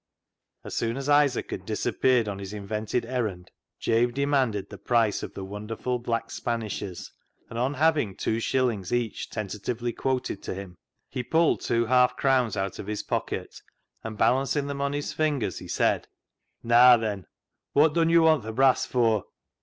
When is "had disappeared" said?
1.51-2.27